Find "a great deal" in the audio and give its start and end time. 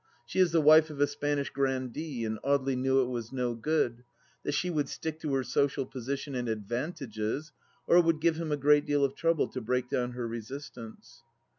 8.51-9.05